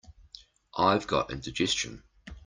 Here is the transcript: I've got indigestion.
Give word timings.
I've 0.79 1.05
got 1.05 1.29
indigestion. 1.29 2.01